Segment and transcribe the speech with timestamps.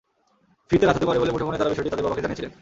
[0.69, 2.51] ফিরতে রাত হতে পারে বলে মুঠোফোনে তাঁরা বিষয়টি তাঁদের বাবাকে জানিয়েছিলেন।